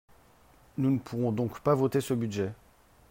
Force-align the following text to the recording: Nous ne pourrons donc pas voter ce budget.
Nous 0.79 0.89
ne 0.89 0.97
pourrons 0.97 1.31
donc 1.31 1.59
pas 1.59 1.75
voter 1.75 2.01
ce 2.01 2.15
budget. 2.15 2.53